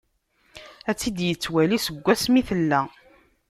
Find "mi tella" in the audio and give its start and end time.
2.29-2.81